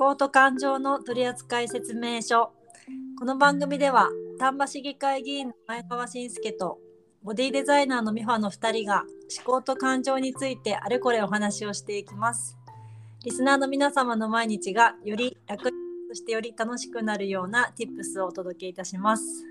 [0.00, 2.54] 考と感情の取扱説明書。
[3.18, 6.78] この番組では丹波市議会議員の前川信介と
[7.22, 9.04] ボディデザイナーの美穂の2人が
[9.44, 12.56] 思考と感情についてあれこれお話をしていきます。
[13.26, 15.68] リスナーの皆様の毎日がより楽
[16.08, 19.44] そしてより楽しくなるような Tips をお届けいたします。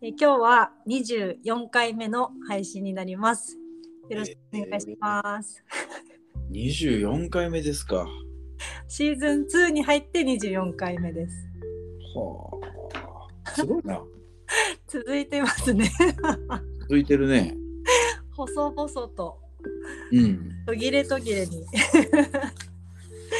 [0.00, 3.58] え今日は24回目の配信になります。
[4.08, 5.62] よろしくお願いします、
[6.50, 8.06] 24回目ですか。
[8.94, 11.34] はシーズン2に入って24回目です
[13.44, 13.50] あ。
[13.50, 14.00] すごいな。
[14.86, 15.90] 続いてますね
[16.82, 17.56] 続いてるね。
[18.36, 19.38] 細々と
[20.12, 20.52] うん。
[20.66, 21.66] 途切れ途切れに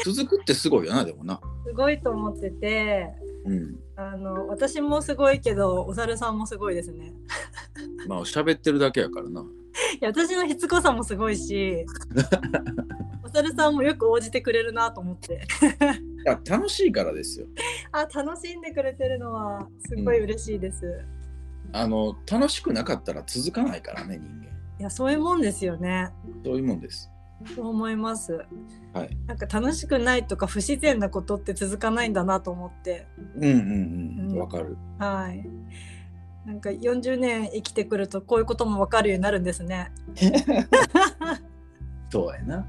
[0.03, 1.39] 続くってすごいよな、でもな。
[1.65, 3.13] すごいと思ってて
[3.45, 3.79] うん。
[3.95, 7.13] あの私もすごいけどお猿さんもすごいですね
[8.07, 9.41] まあ、喋ってるだけやからな。
[9.41, 9.45] い
[10.01, 11.85] や私のしつこさもすごいし
[13.35, 15.37] お猿さんもよく応じてくれるなと思ってい
[16.25, 17.47] や、楽しいからですよ。
[17.91, 21.03] あ楽しんでくれてるのはすごい嬉しいです、
[21.73, 24.45] あの、楽しくなかったら続かないからね、人間。
[24.79, 26.11] いやそういうもんですよね
[26.43, 27.09] そういうもんです。
[27.55, 28.45] そう思います
[28.93, 29.17] はい。
[29.27, 34.39] なんか楽しくないとか不自然なことって続かないんだなと思ってうんうんう。
[34.39, 34.77] うんかる。
[34.99, 35.45] はい
[36.45, 39.91] なんか40年生きてくるとこういうことも分かるようになるんですね
[42.09, 42.65] そうやな。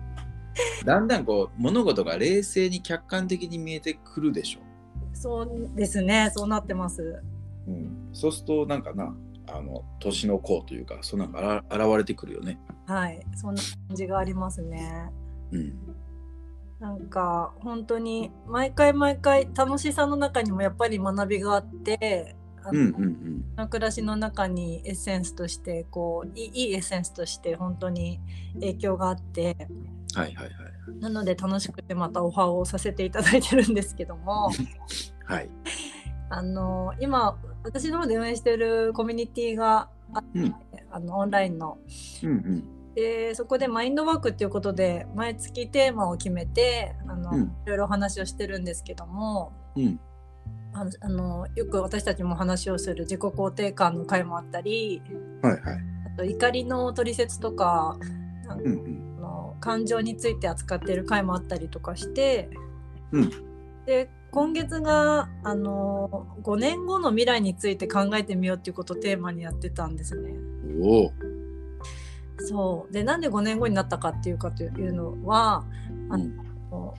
[0.84, 4.60] だんだんこう、物事が冷静に客観的に見えてくるでしょ。
[5.12, 7.22] そうですねそうなってます
[7.66, 8.10] うん。
[8.12, 9.14] そうすると、なんかな、
[9.48, 12.58] あの、年の功というか、そんなんがあら現れてくるよね。
[12.86, 15.10] はいそんな感じがありますね
[15.50, 15.74] うん。
[16.78, 23.44] なんか本当に毎回毎回楽しさの中にもやっぱり学びがあってあのうんうんうん。
[23.56, 28.20] の暮らしの中にエッセンスとしてこういいいいエッセンスとして本当に
[28.54, 29.56] 影響があって
[30.16, 31.00] はいはいはい。
[31.00, 34.50] なので楽しくてまたオファーをさせていただいてるんですけども
[35.24, 35.50] はい。
[36.30, 40.54] あの今私の方で運営しているコミュニティがあって、うん
[40.90, 41.78] あのオンラインの
[42.22, 42.64] うんうん。
[42.94, 50.00] でそこでマインドワークっていうことで毎月テーマを決めてあの、うんいろいろお話をしてるんですけどもうん。
[50.72, 55.02] あのあのよく私たちも話をする自己肯定感の回もあったり
[55.42, 55.78] はいはい。
[56.14, 57.98] あと怒りの取説とか
[58.48, 59.05] うんうん。
[59.66, 62.48] 感情について扱っている回もあったりとかして、
[63.10, 63.30] うん
[63.84, 70.34] で今月があの5年後の未来について考えてみようっていうことをテーマにやってたんですね。
[72.38, 75.64] そうでなんで5年後になったかっていうかというのは
[76.10, 76.36] あうん
[76.70, 76.94] の、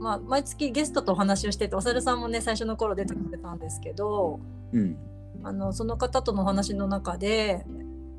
[0.00, 4.40] まあ、毎月ゲストとお話をしててお猿さんもね最初の頃出てくれたんですけど
[4.72, 4.96] うん。
[5.44, 7.64] あのその方とのお話の中で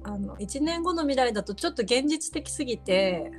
[0.04, 3.32] あの1年後の未来だとちょっと現実的すぎて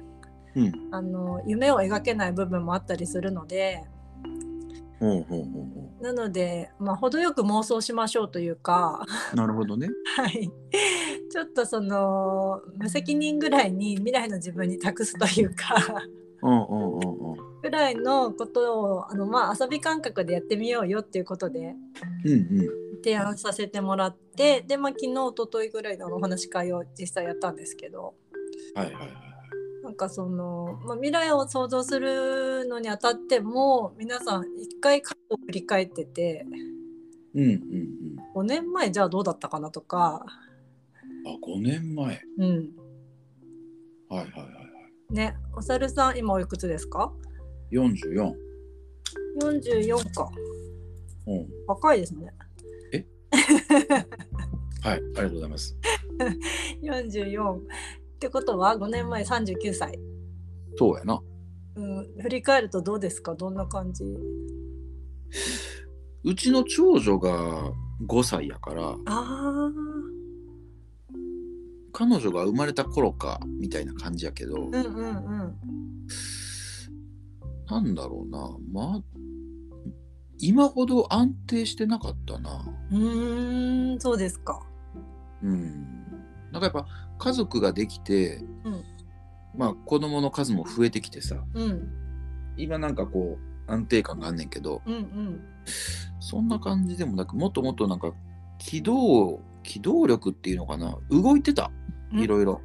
[0.56, 0.72] うん。
[0.90, 3.84] あの夢を描けない部分もあったりするので
[5.00, 9.36] ほうほうほうほなので、まあ、程よく妄想しましょうというか、う。
[9.36, 9.88] なるほどね。
[10.16, 10.50] はい、
[11.30, 16.04] ちょっとその無責任ぐらいに未来の自分に託すというか
[16.42, 17.60] うんうんうんうん。
[17.62, 21.74] ぐらいのことをあの、まあ、遊び感覚でやってみようよっていうことで
[22.24, 22.94] うんうん。
[23.02, 28.14] 提案させてもらってで、まあ、昨日一昨日ぐらいのお話し会を実際やったんですけど
[28.74, 29.23] はいはいはい。
[29.84, 36.46] なんかその、まあ、未来を想像するのにあたっても皆さん一回過去を振り返ってて
[37.34, 37.60] うんうん
[38.34, 40.24] 5年前じゃあどうだったかなとか、
[41.24, 41.32] うん。
[41.32, 42.06] あ、5年前。
[42.06, 42.46] はいうん、
[44.08, 44.46] はいはいは
[45.10, 45.14] い。
[45.14, 47.12] ねお猿さん今おいくつですか
[47.70, 48.34] ？44。
[49.40, 50.30] 44か
[51.26, 51.46] うん。
[51.68, 52.32] 若いですね
[54.82, 54.96] はい。
[54.96, 55.76] ありがとうございます。
[56.82, 57.60] 44
[58.14, 59.98] ってことは5年前39歳、
[60.78, 61.20] そうやな。
[61.76, 63.34] うん、振り返るとどうですか？
[63.34, 64.04] どんな感じ？
[66.22, 67.72] うちの長女が
[68.06, 69.70] 5歳やから、あ
[71.92, 75.58] 彼女が生まれた頃かみたいな感じやけど、ーうんうんうん
[77.66, 78.56] なんだろうな。
[78.72, 79.02] まあ、
[80.38, 82.64] 今ほど安定してなかったな。
[82.90, 84.60] うーんそうですか
[85.42, 86.03] うん。
[86.54, 86.86] なんかやっぱ
[87.18, 88.84] 家族ができて、うん。
[89.56, 91.88] まあ子供の数も増えてきてさ、うん。
[92.56, 95.40] 今なんかこう安定感があんねんけど、うんうん。
[96.20, 98.12] そんな感じでもなく、もっともっとなんか
[98.58, 101.70] 機動、機動力っていうのかな、動いてた、
[102.12, 102.20] うん。
[102.20, 102.60] いろいろ。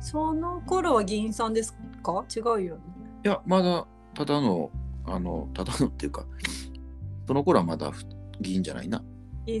[0.00, 2.24] その頃は議員さんですか？
[2.34, 2.82] 違うよね。
[3.24, 4.70] いや、まだただの、
[5.04, 6.24] あの、ただのっていうか、
[7.26, 7.92] その頃はまだ
[8.40, 9.02] 議員じゃないな。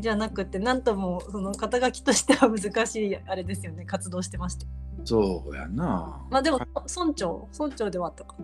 [0.00, 4.66] じゃなくてなんともその肩書きとしては難しいあれですよね活動してまして
[5.04, 6.26] そうやな。
[6.30, 8.34] まあでも村長村長ではあったか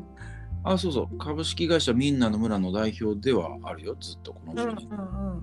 [0.64, 1.18] あ、そうそう。
[1.18, 5.42] 株式会社みんなの村の代表ではあるよ、ずっとこのうん人うんうんに。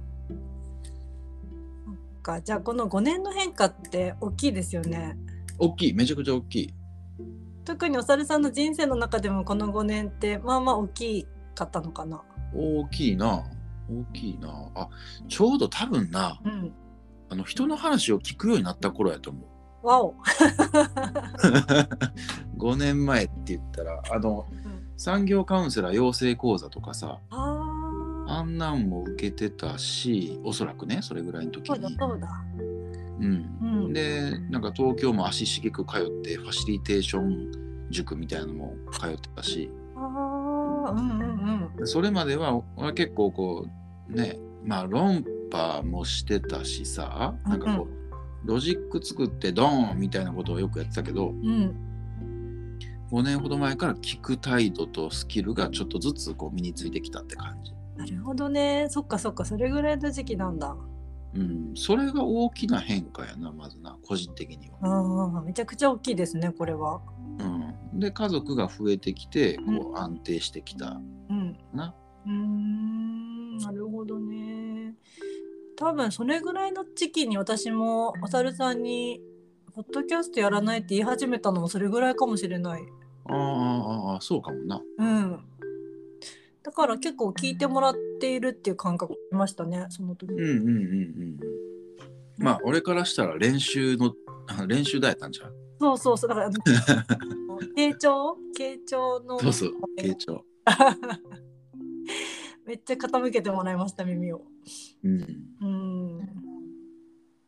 [1.85, 5.17] そっかじゃあこの5年の変化って大きいですよね。
[5.59, 6.73] 大きい、めちゃくちゃ大きい。
[7.63, 12.21] 特にお猿さんの人生の中でもこの5年ってまあまあ大きかったのかな。
[12.53, 13.45] 大きいな。
[13.89, 14.71] 大きいな。
[14.75, 14.89] あ、
[15.27, 16.74] ちょうど多分な、うん。
[17.30, 19.39] あの人の話を聞くようになった頃やと思
[19.83, 19.88] う。
[19.88, 20.15] わお。
[22.57, 31.97] 5年前って言ったら、あの、うん産業カウンセラー養成講座とかさ、あんなんも受けてたし、おそらくね、それぐらいの時そうだに。
[32.00, 32.30] そうだ。
[33.19, 33.59] うん。
[33.62, 33.94] うん。
[33.94, 39.69] で、なんか東京も足しげく通って、ファシリテーション塾みたいなのも通ってたし。
[40.91, 41.88] うんうんうん。
[41.88, 42.62] それまでは
[42.95, 43.68] 結構こ
[44.09, 51.75] う、ね、まあ論破もしてたしさ、なんかこう、ロジック作ってドーンみたいなことをよくやってたけど、うん。
[53.12, 57.71] 5年ほど前から聞く態度とスキルがちょっとずつこう身についてきたって感じ。
[57.95, 58.88] なるほどね。
[58.89, 60.75] そっかそっかそれぐらいの時期なんだ。
[61.35, 64.77] うん、それが大きな変化やな、まずな、個人的には。
[64.81, 67.01] ああめちゃくちゃ大きいですねこれは。
[67.39, 71.57] うん、で、家族が増えてきて、こう安定してきたうん。
[71.74, 71.95] な。
[72.25, 74.95] うーんなるほどね。
[75.75, 79.21] 多分それぐらいの時期に私もお猿さんに
[79.74, 82.83] 「ポッドキャストやらない」って言い始めたのもそれぐらいかもしれない。
[83.25, 84.81] ああ、そうかもな。
[84.97, 85.45] うん。
[86.63, 90.31] だから結構聞いてもらっているっていう感覚ありましたねその時。
[90.31, 90.71] うんうんうんうんう
[91.25, 91.39] ん。
[92.38, 94.13] まあ、俺からしたら練習の、
[94.48, 95.51] あ練習だやったんじゃん。
[95.80, 96.50] そうそうそうだから
[97.75, 98.38] 傾聴？
[98.57, 100.45] 傾聴のそうそう、傾聴。
[102.66, 104.45] めっちゃ傾けてもらいました耳を。
[105.04, 105.27] うん。
[105.62, 106.19] うん。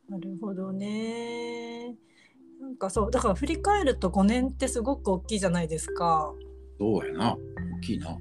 [0.10, 1.96] なるほどね。
[2.60, 6.34] なんかそうだから振り返ると5年ってすごく大きいじゃないですか。
[6.78, 7.38] そうやな。
[7.78, 8.18] 大きいな。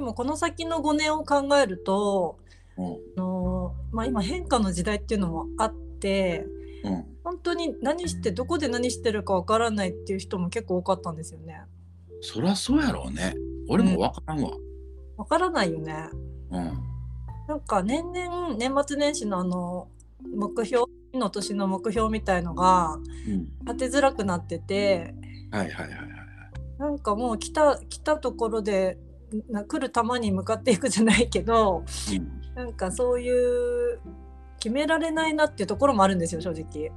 [0.00, 2.38] でもこの先の5年を考えると、
[2.78, 2.86] うん。
[2.86, 6.46] あのまあ、今変化の時代っていうのもあって
[6.82, 7.04] うん。
[7.22, 11.60] 本当に何してどこで何してるかわからないっていう人も結構多かったんですよね。
[12.22, 13.34] そりゃそうやろうね。
[13.68, 14.52] 俺もわからんわ。
[15.18, 16.08] わからないよね。
[16.50, 16.78] うん。
[17.46, 19.88] なんか年々年末年始のあの
[20.34, 22.98] 目標次の年の目標みたいのが
[23.28, 23.44] うん。
[23.66, 25.14] 立てづらくなってて
[25.50, 26.10] はいはいはいはい。
[26.78, 28.96] なんかもう来た来たところで
[29.48, 32.40] な来る球に向かっていくじゃないけどうん。
[32.54, 34.00] なんかそういう
[34.58, 36.92] 決められないなっていうところもあるんですよ正直。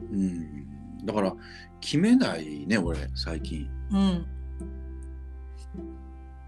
[0.00, 1.04] うん。
[1.04, 1.34] だから、
[1.80, 3.68] 決めないね、俺、最近。
[3.90, 4.26] うん。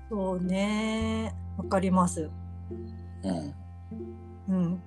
[0.08, 2.30] そうねわかります。
[3.24, 3.54] うん。
[4.48, 4.82] うん。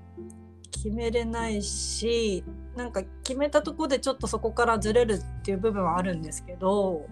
[0.72, 2.44] 決めれないし
[2.76, 7.08] なんか決めたところでちょっとそこからずれるっていう部分はあるんですけど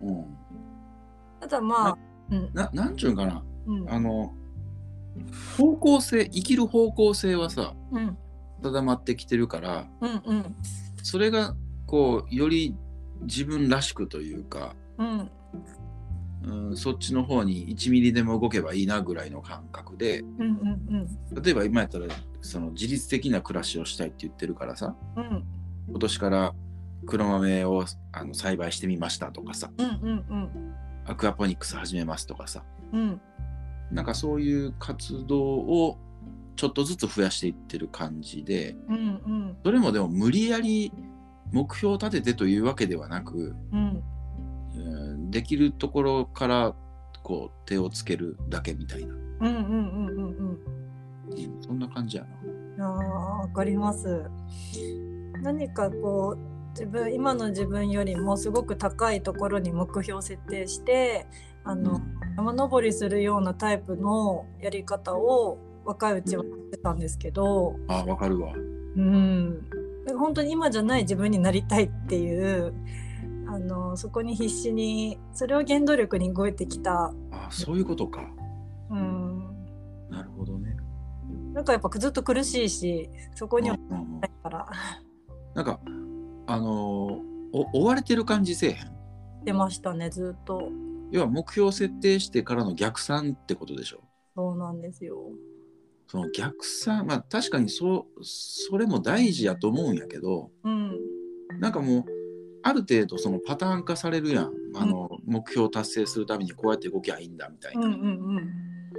[0.00, 0.24] うん。
[1.40, 1.98] ただまあ、
[2.30, 2.50] うん。
[2.52, 3.42] ななんちゅうんかな。
[3.66, 3.90] うん。
[3.90, 4.32] あの、
[5.56, 8.16] 方向性、生きる方向性はさ、うん。
[8.62, 10.56] 定まってきてるから、うんうん。
[11.02, 11.54] それが、
[11.86, 12.76] こう、より
[13.22, 15.30] 自分らしくというか、うん。
[16.42, 22.06] うん、そっちの方に1ミリでも動けばいいなぐらいの感覚で、うんうん例えば今やったら、
[22.40, 25.22] その自律的な暮らしをしたいって言ってるからさ、うん。
[25.22, 25.44] うん
[25.90, 26.54] 今年から
[27.06, 30.74] 黒豆をあの栽培してみましたとかさ、うんうん
[31.06, 33.20] アクアポニックス始めますとかさ、うん。
[33.90, 35.98] なんかそういう活動を
[36.56, 39.56] ちょっとずつ増やしていってる感じで、うんうん。
[39.64, 40.92] それもでも無理やり
[41.52, 44.02] 目標を立ててというわけではなく、うん。
[44.76, 44.80] う
[45.16, 46.74] んできるところから
[47.22, 50.36] こう手をつけるだけみたいな、うんうんうんうんうん。
[50.38, 50.58] うん
[51.60, 52.24] そんな感じや
[52.76, 52.86] な。
[52.86, 54.24] あーわかります。
[55.42, 61.26] 何かこう自分今の自分よりもすごく高いところに目標を設定して
[61.64, 62.00] あの、
[62.36, 68.52] 山登りするようなタイプのやり方を若いうちはやってたんですけど、あわかるわ。
[68.96, 69.66] うん、
[70.18, 72.74] 本当に今じゃない自分になりたいっていう
[73.46, 78.22] あのそこに必死にそれを原動力に動いてきた、あそういうことか。
[78.90, 79.44] うん、
[80.08, 80.76] なるほどね。
[81.52, 84.66] なんかやっぱずっと苦しいしそこにはうんうんうんないから
[85.54, 85.80] なんか
[86.52, 87.20] あの
[87.52, 89.44] 追われてる感じせえへん？
[89.44, 90.68] 出ましたねずっと。
[91.10, 94.02] 要は目標設定してからの逆算ってことでしょ？
[94.36, 95.16] そうなんですよ。
[96.08, 100.98] その逆算まあ確かにそうそれも大事やと思うんやけどうん。
[101.60, 102.04] なんかもう
[102.62, 104.52] ある程度そのパターン化されるやん。
[104.76, 108.50] あの、目標を達成するためにこうやって動きゃいいんだみたいな、うんうん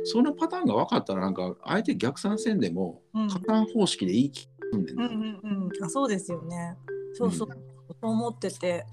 [0.03, 3.27] そのパターンが分かったらなんか相手逆算せんでもうん。
[3.29, 4.99] 加担方式でいい気がすんねん。
[4.99, 5.09] うんう
[5.43, 5.85] な、んうん。
[5.85, 6.75] あそうですよね。
[7.13, 7.55] そうそう、うん。
[7.55, 8.85] そう思ってて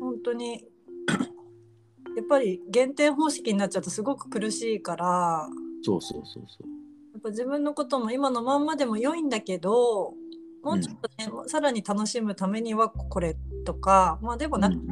[0.00, 0.64] 本当に
[2.16, 5.48] やっぱり減点方式になっちゃうとすごく苦しいから
[5.82, 6.68] そうそうそうそう。
[7.12, 10.14] やっぱ自分のことも今のまんまでも良いんだけど
[10.62, 14.90] もうちょっとね、さらに楽しむためにはこれとかまあでもなうんうん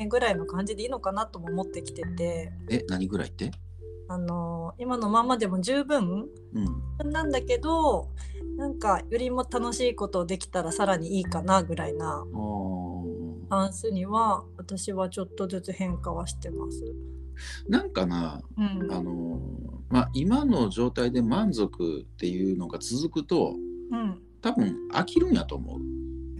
[0.00, 0.08] うん。
[0.08, 3.50] ぐらいの感じでいいのかなとも思ってきてて、え、何ぐらいって？
[4.08, 6.28] あの今のまんまでも十分
[7.02, 7.10] うん。
[7.10, 8.08] なんだけど
[8.56, 13.46] なんかよりも楽しいことできたらさらにいいかなぐらいなあー。
[13.48, 16.82] パンスには私はちょっとずつ変化はしてます。
[17.68, 23.54] なんかな、うん、あのーまあ、今の状態で満足っていうのが続くと、
[23.92, 25.80] うん、多分飽きるんやと思う。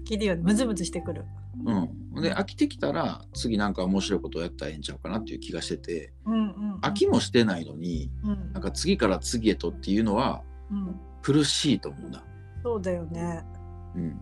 [0.04, 1.24] 切るようにムズムズしてくる。
[1.64, 8.52] うん、で飽きてきたら次なんか面白いことをやったらええんちゃうかなっていう気がしててうんうん、飽きもしてないのにうん。
[8.52, 12.22] なんか次から次へとっていうのはうん、苦しいと思うな。
[12.62, 13.44] そうだよね。
[13.96, 14.20] うん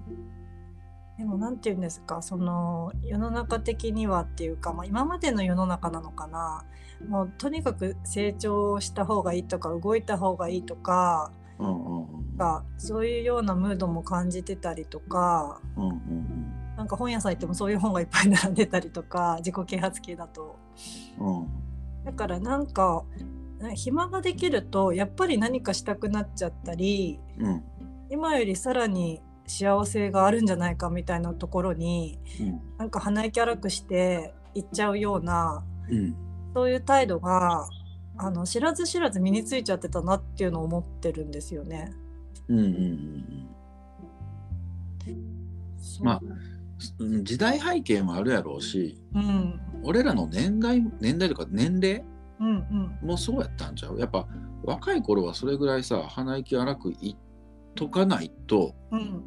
[1.18, 6.64] でもなんて言うんですかその世の中的にはっていうか、まあ、今までの世の中なのかな
[7.06, 11.30] もうとにかく成長した方がいいとか動いた方がいいとか
[11.60, 20.56] うんうんうんがそういうようなムードも感じてたりとかうんうんなんか本屋さん行ってもそういう本がいっぱい並んでたりとか自己啓発系だと。
[21.20, 21.46] うん
[22.04, 23.04] だからなんか
[23.74, 27.62] 暇ができるとやっぱり何かしたくなっちゃったりうん。
[28.10, 32.60] 今よりさらに幸せがあるんじゃないかみたいなところにうん。
[32.78, 36.16] なんか鼻息荒くして行っちゃうようなうん。
[36.54, 37.68] そういう態度が
[38.16, 41.92] あの知らず知らず身についちゃってたなっていうのを思ってるんですよね。
[42.48, 43.44] うんうんうん
[46.00, 46.20] まあ
[46.98, 49.60] うん時代背景もあるやろうしうん。
[49.82, 52.04] 俺らの年代年代とか年齢
[52.40, 53.98] うんうんもそうやったんちゃう？
[53.98, 54.26] やっぱ
[54.64, 57.16] 若い頃はそれぐらいさ鼻息荒くいっ
[57.74, 59.24] とかないとうん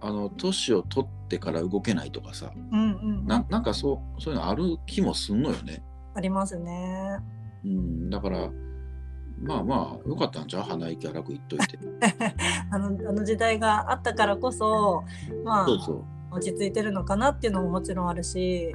[0.00, 5.82] あの年を取ってから動けないとかさうんうんななんかそうそういうのある気もすんのよね。
[6.14, 7.18] ありますね。
[7.64, 8.50] うん、だから
[9.42, 10.62] まあまあよかったんちゃう？
[10.62, 11.78] 鼻息荒く言っといて。
[12.70, 15.02] あのあの時代があったからこそ
[15.44, 18.72] まあそうそ落ち着いてるのかなっていうのももちろんあるし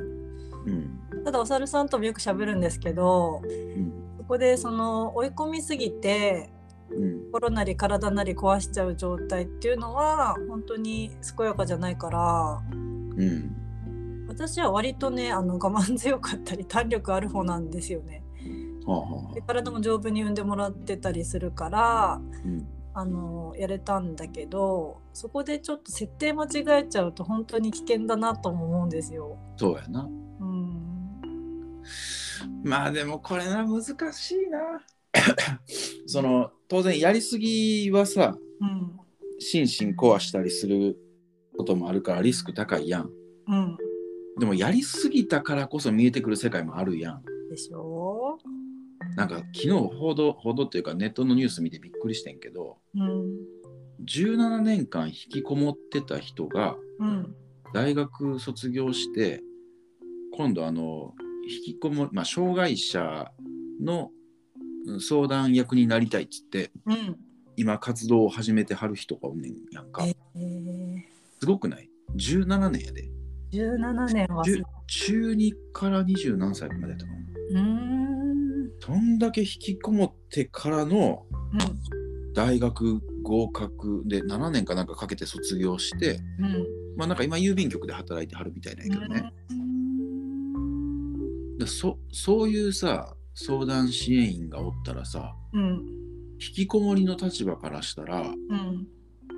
[0.65, 0.69] う。
[0.69, 3.47] うんただお猿さんともよく喋るんですけどう
[3.79, 6.49] んそこでその追い込みすぎて
[6.89, 12.61] うん心なり体なり壊しちゃう状態っていうのは本当に健やかじゃないから
[13.15, 13.55] うん
[14.27, 18.23] 私は割とねあの我慢強かったり弾力ある方なんですよね。
[19.35, 29.38] で体も丈夫に産んでもらってたりするからうんあのやれたんだけどそこでちょっと設定間違えちゃうと本当に危険だなとも思うんですよ。
[29.57, 30.09] そうやな。
[32.63, 34.81] うんまあでもこれな難しいな。
[36.05, 39.00] その当然やりすぎはさうん
[39.39, 40.98] 心身壊したりする
[41.58, 43.12] こともあるからリスク高いやん。
[43.48, 43.77] うん
[44.39, 47.24] でもやりすぎたからこそ見えてくる世界もあるやん。
[47.50, 48.38] でしょ
[49.15, 53.60] なんか昨日報道報道っていうかネットのニュース見てびっくりしてんけどうん
[54.05, 57.36] 17年間引きこもってた人がうん
[57.74, 59.43] 大学卒業して
[60.34, 61.13] 今度あの
[61.50, 63.32] 引きこもまあ障害者
[63.82, 64.12] の
[64.88, 67.18] うん相談役になりたいっつってうん。
[67.58, 70.06] 今活動を始めてはる人がおんねんやんか。
[70.06, 71.01] えー、
[71.41, 73.10] すごくない ?17 年やで。
[73.51, 74.46] 17年は
[74.88, 77.18] 中2から20何歳までやったかな。
[77.18, 78.72] うーん。
[78.79, 82.34] そんだけ引きこもってからのうん。
[82.34, 86.65] 大学合格で7年かなんかかけて卒業してうん。
[86.96, 89.34] まあなんか今郵便局で働いてはるみたいなんやけどね、
[91.59, 95.85] でそそういうさ相談支援員がおったらさうん
[96.41, 98.87] 引きこもりの立場からしたらうん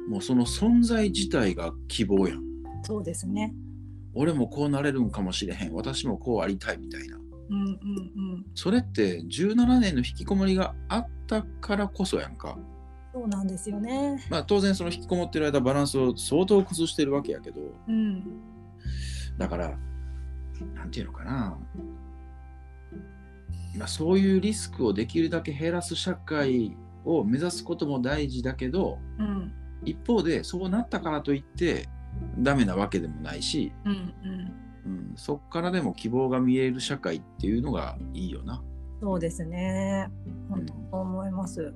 [0.07, 2.41] もうその存在自体が希望やん。
[2.83, 3.53] そうですね。
[4.13, 5.73] 俺もこうなれるんかもしれへん。
[5.73, 7.17] 私もこうありたいみたいな。
[7.17, 7.71] うんうんう
[8.37, 8.45] ん。
[8.55, 12.57] それって17年の引きこもりがあったからこそやんか。
[13.13, 14.25] そうなんですよね。
[14.29, 17.61] まあ当然その引きこもってる間バランスを相当崩してるわけやけど。
[17.87, 18.23] うん。
[19.37, 19.77] だから
[20.75, 21.57] なんていうのかな
[23.77, 26.75] まあそういうリスクをできるだけ減らす社会
[27.05, 29.53] を目指すことも大事だけどうん。
[29.83, 31.89] 一方でそうなったからといって
[32.37, 34.53] ダメなわけでもないし、うんうん。
[34.83, 38.63] うん、そっからでも希望が見える社会っていうのがいいよな。
[39.01, 40.09] そうですね。
[40.49, 41.63] 本当思います。
[41.63, 41.71] だ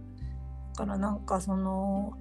[0.75, 2.13] からなんかその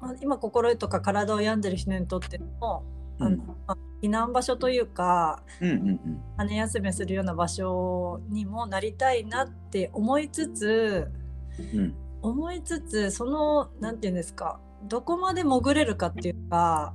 [0.00, 2.84] まあ今心とか体を病んでる人にとっても、
[3.20, 11.10] あのうんまあ避難場所というかうんうん羽休めするような場所にもなりたいなって思いつつ
[11.58, 11.78] うん。
[11.78, 16.92] うん思いつつそのなんていうんですかどこまで潜れるかっていうか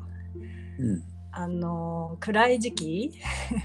[0.77, 1.03] うん。
[1.31, 3.11] あの暗い時期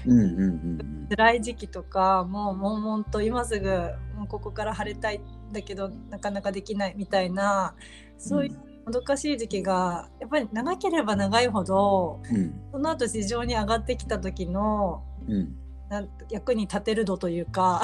[0.05, 0.41] うんうんうん
[0.79, 1.07] うん。
[1.09, 3.69] 辛い時期とかもう悶々と今すぐ
[4.15, 7.75] もうここから晴れたいんだけどなかなかできないみたいな
[8.17, 15.55] そういうもどかしい時期がやっぱり長ければ長いほどうんその後市場に上がってきた時のうん
[15.89, 17.81] なん役に立てる度というか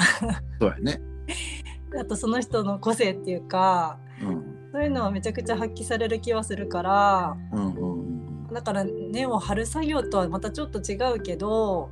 [0.60, 1.02] そうやね。
[2.00, 11.90] あとその人の個性っていうかうんそういうのはめちゃくちゃ発揮される気はするからうんうんうんだから根を張る作業とはまたちょっと違うけど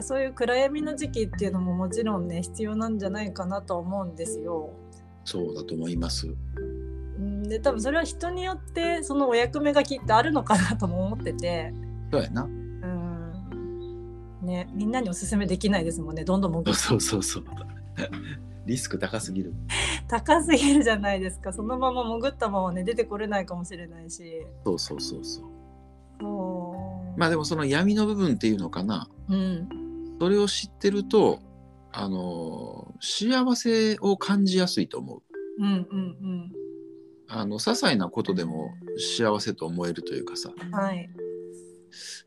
[0.00, 4.70] そういう暗闇の時期っていうのももちろんね必要なんじゃないかなとは思うんですよ。
[5.24, 6.34] そうだと思います。
[7.42, 11.72] うんで多分それは人によってそのお役目がきっとあるのかなとも思ってて、
[12.12, 12.44] そうやな。
[12.44, 12.62] うん
[14.42, 17.44] ね、みんなにおすすめできないですもんねどんどん潜っそうそうそう。
[18.66, 19.54] リスク高すぎる。
[20.08, 25.44] 高すぎるじゃないですかそのまま潜ったままね出てこれないかもしれないしそうそうそうそう。
[26.20, 29.08] そうまあでもその闇の部分っていうのかな。
[29.28, 29.68] うん
[30.20, 31.40] それを知ってると、
[31.90, 35.22] あの幸せを感じやすいと思う。
[35.58, 36.52] うんうん
[37.34, 38.74] あの些細なことでも
[39.16, 40.50] 幸せと思えるというかさ。
[40.54, 41.08] うんはい。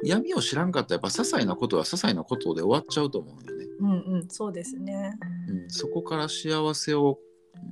[0.03, 5.13] 闇を知らんかったらやっぱ些細なことは些細なことで終わっちゃうと思うよね、うんうんそうですね。
[5.49, 7.19] うん、そこから幸せを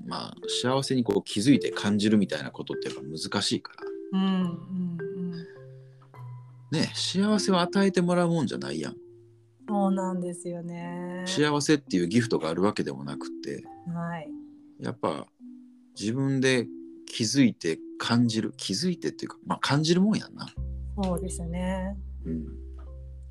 [0.06, 3.74] まあ幸せにこう気づいて感じるみたいなことってやっぱ難しいか
[4.14, 4.20] ら。
[4.20, 5.32] うんうんうん。
[6.72, 8.96] ね幸せを与えてもらうもんじゃないやん。
[9.68, 11.24] そうなんですよね。
[11.26, 13.64] 幸せっていうギフトがあるわけでもなくって。
[13.94, 14.30] はい。
[14.80, 15.28] やっぱ
[16.00, 16.68] 自分で
[17.06, 20.48] 気づいて感じる気づいてっていうかまあ感じるもんやんな、
[21.02, 21.98] そうですね。
[22.26, 22.46] うん、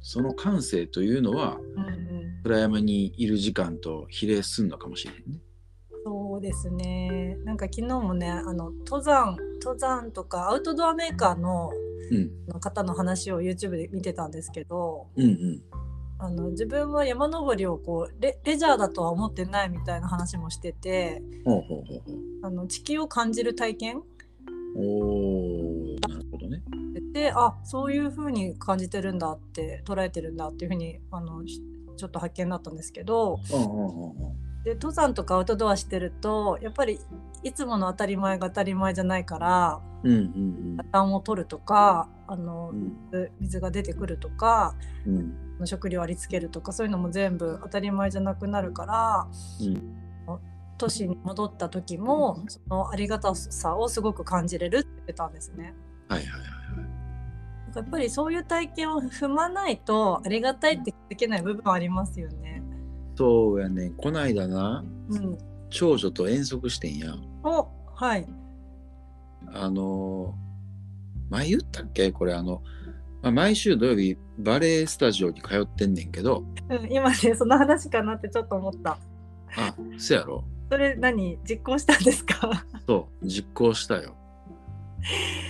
[0.00, 2.23] その感性というのはうんうん。
[2.45, 5.41] 暗山にいる時間と比例すんのかもしれんね。
[6.05, 7.37] そうですね。
[7.45, 11.71] なんか昨日もねあの登山登山とかアウトドアメーカーの
[12.11, 12.31] うん。
[12.49, 15.62] の方の話を YouTube で見てたんですけどうんうん
[16.24, 22.16] あの自分は山登りをこうレレジャーだとは思ってないみたいな話もしててほうほうほうほう。
[22.42, 24.02] あの地球を感じる体験
[24.76, 26.62] おーなるほどね。
[27.12, 31.61] であそういう風に感じてるんだって捉えてるんだっていう風にあのし
[31.96, 34.62] ちょっと発見だったんですけどうんうんうんうん。
[34.62, 37.00] で登山とかアウトドアしてるとやっぱり
[37.42, 43.28] いつもの当たり前が当たり前じゃないからうんうん暖を取るとかあのうん。
[43.40, 45.35] 水が出てくるとかうん
[45.66, 49.29] 食料ありつけるとかそういうのも全部当たり前じゃなくなるから、
[49.61, 49.98] うん
[50.79, 55.75] 都市に戻った時もそのありがたさをすごく感じれるって言ってたんですね。
[56.09, 56.46] はいはいはいは
[57.72, 57.77] い。
[57.77, 62.64] やっぱりそういう体験を踏まないとありがたいって気づけない部分はありますよね。
[63.14, 63.92] そうやね。
[63.96, 65.38] こないだなうん、
[65.70, 67.14] 長女と遠足してんや。
[67.44, 68.27] おはい。
[69.53, 70.35] あの
[71.31, 72.11] 前言ったっけ？
[72.11, 72.61] これあの、
[73.22, 76.44] まあ、毎週土曜日バレエスタジオに通ってんねんけど。
[76.68, 78.98] うん、今ねその話かなってちょっと思った。
[79.56, 80.44] あそやろ。
[80.70, 82.64] それ何実行したんですか？
[82.87, 84.16] そう実行したよ。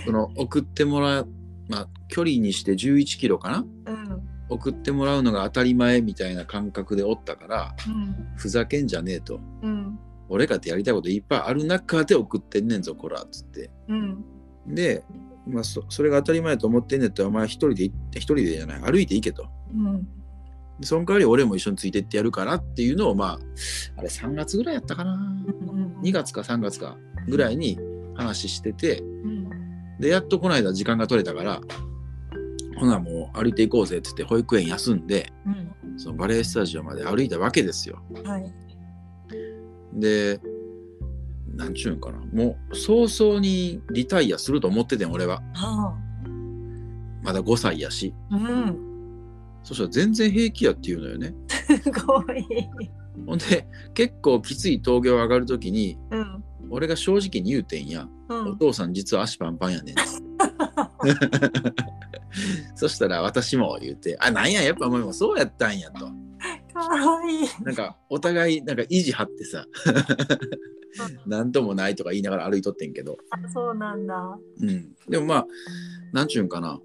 [0.05, 1.27] その送ってもらう、
[1.69, 3.65] まあ、距離にして11キロかな？
[3.85, 4.29] うん。
[4.49, 8.15] 送ってもらうのが当たり前みたいな感覚でおったからうん。
[8.35, 9.39] ふざけんじゃねえと。
[9.61, 9.97] うん。
[10.29, 13.71] 俺かってやりたいこといっぱいある中で送ってんねんぞこらっつって。
[13.87, 14.23] うん。
[14.67, 15.03] で、
[15.45, 19.47] まあ、そそれが当たり前と思ってんねんったらお前一人で行って一人でじゃない歩いて行けと。
[19.73, 20.03] うん。
[20.79, 23.39] でその代わり俺も一緒についてってやるからっていうのをまあ
[23.97, 25.13] あれ3月ぐらいやったかな。
[25.13, 25.97] うん。
[26.01, 27.77] 2月か3月かぐらいに
[28.15, 29.49] 話しててうん。
[29.99, 31.61] でやっとこの間時間が取れたから
[32.77, 35.99] ほなもう歩いて行こうぜって言って保育園休んでうん。
[35.99, 38.01] そのバレエスタジオまで歩いたわけですよ。
[38.23, 38.53] はい。
[39.93, 40.39] で
[41.53, 42.17] なんちゅうんかな。
[42.33, 45.41] もう早々にリタイアすると思っててん俺は。
[45.53, 45.95] は
[47.21, 48.13] まだ5歳やし。
[48.31, 48.77] あうん。
[49.63, 51.33] そしたら全然平気やって言うのよね。
[51.49, 52.45] すごい。
[53.25, 56.43] ほんで結構きつい峠を上がる時にうん。
[56.69, 58.47] 俺が正直に言うてんや、うん。
[58.53, 59.95] お父さん実は足パンパンやねん。
[62.75, 66.09] そしたら私も言うてあなんややっぱお前もそうやったんやと
[67.29, 67.47] いい。
[67.63, 69.65] なんかお互いなんか意地張ってさ。
[71.25, 73.17] なんともないとか言いながら歩いとってんけど。
[73.31, 74.37] あそうなんだ。
[74.61, 75.47] うん、でもまあ
[76.11, 76.79] なんちゅうんかな。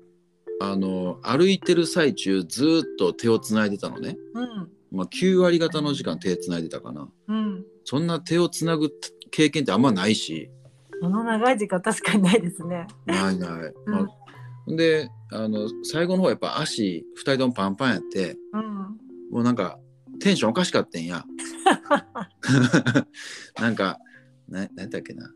[0.61, 4.69] あの歩いてる最中ずーっと手をつないでたのね、うん。
[4.91, 7.09] まあ、9割方の時間手つないでたかな。
[7.29, 7.65] うん。
[7.85, 8.91] そんな手をつなぐ
[9.31, 10.51] 経験ってあんまないし。
[11.01, 12.87] この長い時間確かにないですね。
[13.07, 13.51] ないない、
[13.87, 13.93] うん。
[13.93, 18.37] まあ、であの最後の方やっぱ足2人ともパンパンやって。
[18.53, 18.65] うん。
[19.31, 19.79] もうなんか
[20.21, 21.25] テンションおかしかったんや。
[23.61, 23.99] なんか
[24.49, 25.31] ななんだっけな。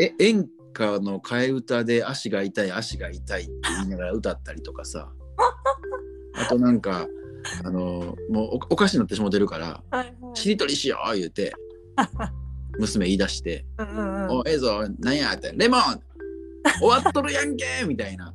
[0.00, 5.12] え演歌の替え歌で足が痛い足が痛いって言いながら歌ったりとかさ。
[6.34, 7.06] あとなんか
[7.64, 11.52] あのもうおおかしになってしもてるからはい「しりとりしよう」言うて
[12.78, 15.80] 娘言い出してうんうん「うんおええぞなんや」って「レモン
[16.80, 18.32] 終わっとるやんけ!」みたいな。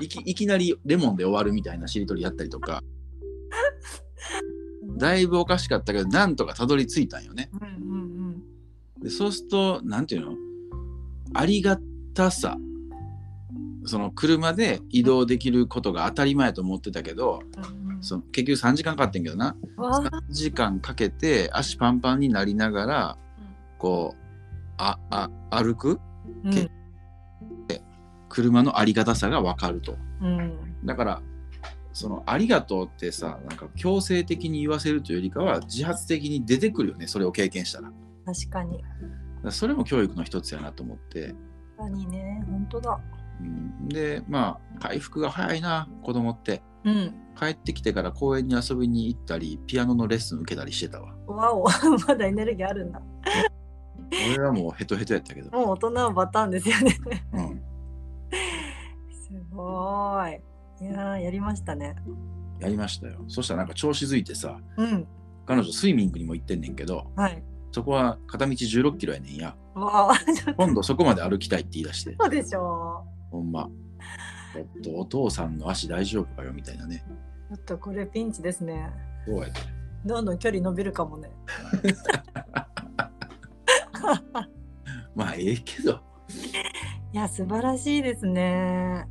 [0.00, 2.82] いきいきなりレモンで終わるみたいなしりとりやったりとか
[4.98, 7.50] だいぶおかしかったけどなんとかたどり着いたんよね。
[7.52, 8.42] うんうん
[9.00, 10.34] でそうするとなんていうの？
[11.34, 11.78] ありが
[12.14, 12.56] たさ。
[13.84, 18.02] その車で移動できることが当たり前と思ってたけどうんうん。
[18.02, 19.56] その結局3時間かかってんけどな。
[19.76, 23.18] わ3時間かけて足パンパンになりながら
[23.78, 24.22] こう
[24.78, 26.00] ああ歩く？
[26.44, 26.52] うん。
[26.52, 26.70] け
[28.28, 29.96] 車のありがたさが分かると。
[30.20, 30.52] うん。
[30.84, 31.22] だから
[31.98, 37.92] その「ありがとう」ってさなんか強制的に言わせるというよりかは自発的に出てくるよねそれを経験したら。
[38.24, 38.84] 確かに。
[39.42, 41.34] らそれも教育の一つやなと思って、
[41.76, 43.00] 確かにね本当だ。
[43.40, 46.62] うん、でまあ回復が早いな子供って。
[46.84, 47.14] うん。
[47.38, 51.14] 帰ってきてから公園に遊びに行ったりピアノのレッスン受けたりしてたわ。
[51.26, 51.64] わお。
[52.06, 53.00] まだエネルギーあるんだ。
[54.34, 56.96] 俺はもうヘトヘトやったけど、もう大人のパターンですよね。
[57.32, 57.62] うん、
[59.12, 60.40] すごーい
[60.80, 61.96] いやーやりましたね。
[62.60, 63.24] やりましたよ。
[63.28, 65.06] そしたらなんか調子づいてさうん。
[65.46, 67.42] 彼女スイミングにも行ってんねんけどはい。
[67.72, 69.54] そこは片道16キロやねんや。
[70.56, 72.16] 今度そこまで歩きたいって言い出して。
[72.18, 73.68] そうでしょほんま。
[74.54, 77.04] ちょっとお父さんの足大丈夫かよみたいなね。
[77.48, 78.90] ちょっとこれピンチですね。
[79.26, 79.52] そうやで。
[80.04, 81.30] どんどん距離伸びるかもね。
[85.14, 86.00] まあええけど、
[87.12, 89.06] いや素晴らしいですね。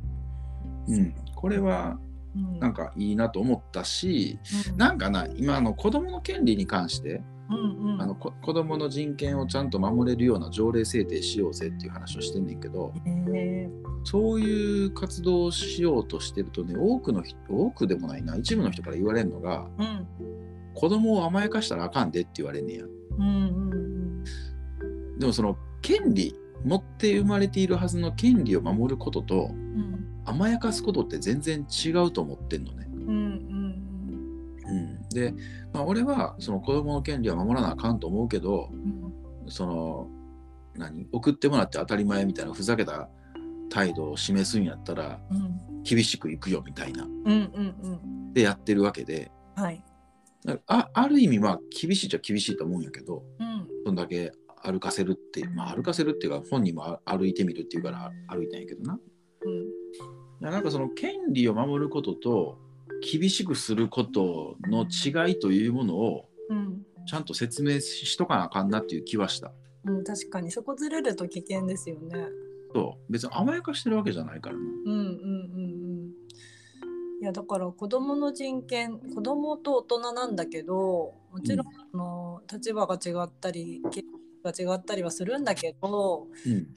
[0.88, 1.98] うん、これは
[2.34, 2.58] うん。
[2.58, 4.38] なんかいいなと思ったし
[4.70, 4.76] うん。
[4.76, 8.02] なんかな今あの子供の権利に関してうんうん。
[8.02, 13.70] あのこ子供の人権をちゃんと守れるような条例制定しようぜっていう話をしてんねんけどへ
[14.02, 20.06] そういう活動をしようとしてるとね多くの人多くでもないな一部の人から言われるのがーうん。
[20.74, 22.84] 子供を甘やかしたらあかんでって言われんねや。
[22.84, 24.24] うんうん。
[25.18, 29.97] でもその権利持って生まれているはずの権利を守ることとうん
[30.28, 32.86] 甘やかすことって全然違うと思ってんのね。
[32.92, 33.88] うんうん
[34.66, 35.32] うん、で、
[35.72, 39.50] まあ、俺はその子供の権利は守らなあかんと思うけどうん。
[39.50, 40.08] その
[40.76, 41.06] 何？
[41.10, 43.08] 送ってもらって当たり前みたいなふざけた
[43.70, 45.82] 態度を示すんやったらうん。
[45.84, 47.04] 厳しくいくよみたいな。
[47.04, 48.32] うんうんうん。
[48.34, 49.30] でやってるわけで。
[49.56, 49.82] はい。
[50.66, 53.66] あある意味まあ厳しいっちゃ厳しいと思うんやけどうん。
[53.86, 58.98] そんだけ歩かせるってまあ歩かせるっていうか本人も歩いてみるっていうから歩いたんやけどな。
[59.44, 62.58] うんなんかその権利を守ることと
[63.00, 66.82] 厳しくすることの違いというものをうん。
[67.06, 69.50] ちゃんと説明しとかなあかんなっていう気はした。
[69.84, 70.50] うん確かに。
[70.50, 72.26] そこずれると危険ですよね。
[72.74, 73.12] そう。
[73.12, 74.56] 別に甘やかしてるわけじゃないから。
[74.56, 74.60] な。
[74.60, 75.64] うんうんうんう
[76.04, 76.10] ん。
[77.20, 86.68] いやだから子どもの人権子どもと大人なんだけどもちろん、あの立場が違ったり経験が違ったりはするんだけどうん、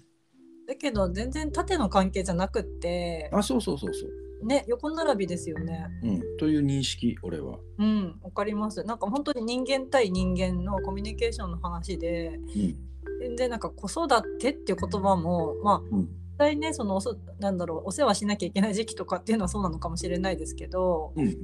[0.72, 4.46] だけど全然縦の関係じゃなくってあそうそうそうそう。
[4.46, 5.88] ね横並びですよね。
[6.02, 7.60] うん、という認識俺は。
[7.78, 8.84] うんわかります。
[8.84, 12.76] なんか本当に人間対人間のコミュニケーションの話でうん
[13.20, 14.08] 全然なんか子育
[14.40, 21.36] てっていう言葉もまあうん実際ねそのおそなんだろうお世話しなきゃいけない時期とかっていうのはそうなのかもしれないですけどうんうん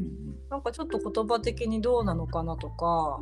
[0.50, 3.20] なんかちょっと言葉的にどうなのかなとか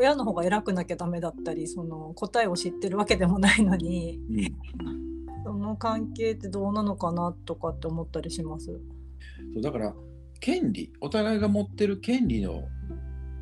[0.00, 8.66] 親の方が偉くなきゃダメだったりその答えを知ってるわけでもないのにうんその関係ってどうなのかなとかって思ったりします。
[9.54, 9.94] そうだから
[10.38, 12.64] 権利お互いが持ってる権利の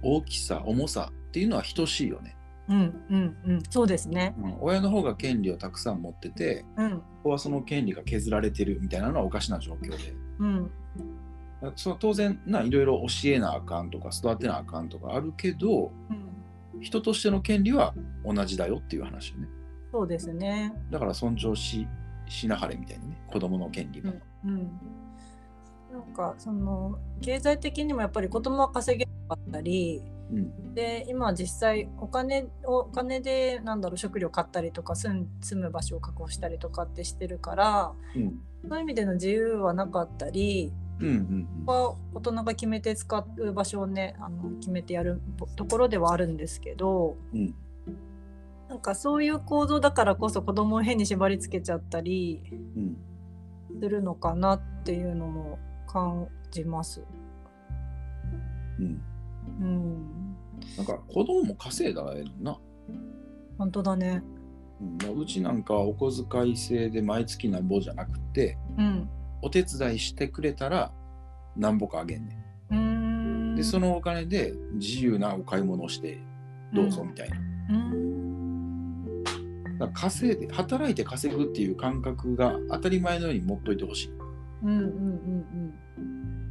[0.03, 2.37] 大きさ重さっていうのは等しいよね。
[2.69, 4.35] うんうんうんそうですね。
[4.39, 10.15] うん、親の方が権利をたくさん持っててうんここはその権利が削られてるみたいなのはおかしな状況で。
[10.39, 10.71] うん
[11.61, 16.38] だその当然ないろいろ教えなあかんとか育てなあかんとかあるけどうん
[16.81, 19.49] 人としての権利は同じだよっていう話よね。
[19.91, 20.75] そうですね。
[20.91, 21.87] だから尊重し
[22.29, 24.13] しなはれみたいなね子供の権利も、
[24.45, 24.57] うん、
[25.91, 30.75] なんかその経済的にもやっぱり子供は稼げなかったりうん。
[30.75, 38.41] で今実際お金をお金でなんだろう食料買ったりとか住む場所を確保したりとかってしてるからうん。
[38.69, 45.21] そういう意味での自由はなかったりうんうんここは大人が決めて使う場所をねあの決めてやる
[45.57, 47.55] ところではあるんですけどうん。
[48.69, 52.43] なんかそういう構造だからこそ子供を変に縛りつけちゃったり
[52.77, 52.97] うん。
[53.81, 57.03] するのかなっていうのも感じます。
[58.79, 59.03] うん。
[59.61, 60.37] うん、
[60.77, 62.59] なんか子供も稼いだらええな、
[63.59, 64.23] 本当だね。
[64.81, 69.09] うん、うちなんかはお小遣い制で毎月なんぼじゃなくてうん、
[69.43, 70.93] お手伝いしてくれたら
[71.57, 72.39] なんぼかあげんね
[72.71, 73.53] ん。
[73.53, 76.19] んでそのお金で自由なお買い物をして
[76.73, 77.37] どうぞみたいな。
[79.79, 84.13] だ稼いで働いて稼ぐっていう感覚が当たり前のように持っといてほしい。
[84.65, 84.85] うんうん
[85.97, 86.51] うん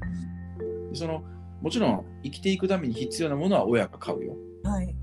[0.91, 1.23] でその
[1.61, 4.35] もちろん生きていくために必要なものは親が買うよ。
[4.63, 4.95] うんはい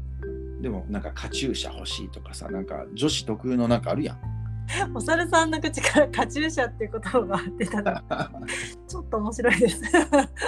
[0.63, 4.34] でもなんかカチューシャ欲しいとかさなんか女子特有のなんかあるやん。
[4.95, 7.93] お猿さんの口からカチューシャっていう言葉が出たの
[8.89, 9.83] ちょっと面白いです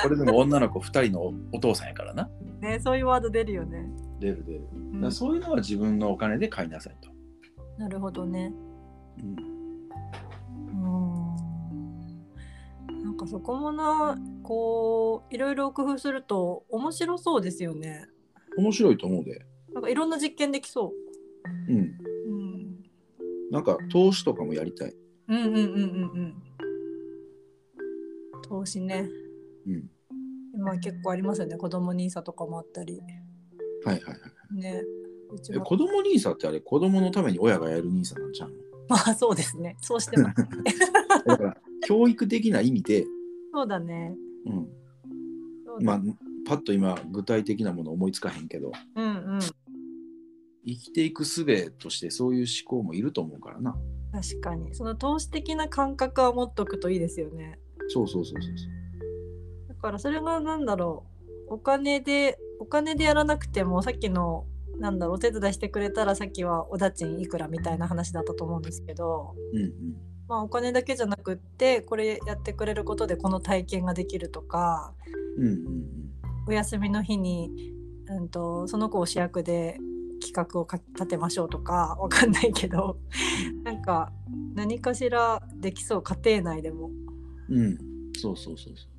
[0.02, 2.28] これでも女の子2人のお父さんやからな。
[2.60, 3.86] ねそういうワード出るよね、
[4.18, 4.60] 出る出る。
[5.00, 7.10] だうんそういうのは自分のお金で買いなさいと。
[7.78, 8.52] なるほどね
[9.22, 9.36] うん
[10.82, 18.08] うーんなんかそこもなこういろいろ工夫すると面白そうですよね
[18.56, 19.44] 面白いと思うで。
[19.74, 20.94] なんかいろんな実験できそ
[21.68, 21.76] うん。
[21.76, 21.98] う、うん、
[23.50, 24.94] なんか投資とかもやりたい。
[25.28, 25.62] うんうんうんうんう
[26.20, 26.34] ん。
[28.42, 29.08] 投資ね。
[29.66, 29.90] うん。
[30.54, 31.56] 今結構ありますよね。
[31.56, 33.00] 子供 NISA とかもあったり。
[33.84, 34.56] はいはいはい。
[34.56, 34.82] ね。
[35.52, 38.56] え子供ニーサってあれ子供のために親がやるニーサなんちゃうの？
[38.88, 39.76] まあそうですね。
[39.80, 40.36] そうしてます。
[41.26, 43.04] だから教育的な意味で、
[43.52, 44.14] そうだね。
[44.46, 44.68] うん、
[45.64, 46.02] そうだまあ
[46.46, 48.70] パッと今具体的なもの思いつかへんけど。
[48.94, 49.40] うんうん
[50.66, 53.76] 生きていく術としてそういう思考もいると思うからな。
[54.12, 54.74] 確かに。
[54.74, 57.58] その投資的な感覚は持っとくといいですよね。
[57.88, 58.52] そうそうそうそう
[59.68, 61.04] だからそれがなんだろ
[61.48, 61.54] う。
[61.54, 64.46] お金でお金でやらなくてもさっきの
[64.78, 69.72] なんだろうお手伝いしてくれたらさっきはお家賃いくらみたいな話だったと思うんですけどうんうん。
[70.26, 74.92] まあお金だけじゃなくってこれやってくれることでこの体験ができるとか
[75.38, 75.84] うんうん。
[76.48, 77.50] お休みの日に、
[78.08, 79.78] うん、とその子を主役で
[80.20, 82.98] 企画をか立てましょうとか わかんないけど
[83.64, 84.12] なんか
[84.54, 86.90] 何かしらできそう家庭内でも。
[87.48, 87.58] うん。
[87.58, 87.78] うん
[88.18, 88.96] そうそうそうそう。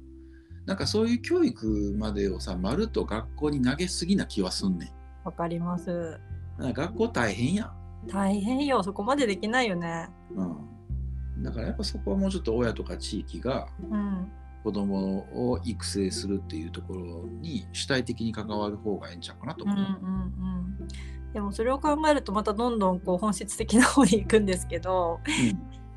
[0.67, 6.19] なんかそういう教育までをさまるっと学校に投げすぎな気はすんねわかります。
[6.59, 7.65] 学校大変や。
[7.65, 8.83] ん大変よ。
[8.83, 10.09] そこまでできないよね。
[10.35, 14.31] うん、だからやっぱそこはもうちょっと親とか地域がうん
[14.63, 19.67] 子供を育成するっていうところに主体的に関わる方がええんちゃうかなとう。
[19.67, 19.91] んうん思う。
[19.91, 20.87] うん。
[21.33, 25.19] でもそれを考えるとまたどんどんこう本質的な方に行くんですけど